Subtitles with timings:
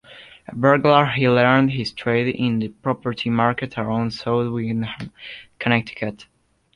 [0.47, 5.11] A burglar, he learned his trade in the property market around South Windham,
[5.59, 6.25] Connecticut.